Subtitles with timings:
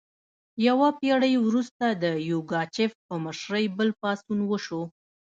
[0.67, 4.81] یوه پیړۍ وروسته د یوګاچف په مشرۍ بل پاڅون وشو.